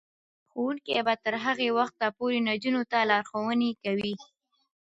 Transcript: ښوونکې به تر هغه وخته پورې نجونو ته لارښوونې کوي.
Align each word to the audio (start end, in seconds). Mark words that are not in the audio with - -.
ښوونکې 0.51 0.97
به 1.05 1.13
تر 1.23 1.33
هغه 1.43 1.67
وخته 1.77 2.05
پورې 2.17 2.37
نجونو 2.49 2.81
ته 2.91 2.97
لارښوونې 3.09 3.71
کوي. 3.83 4.13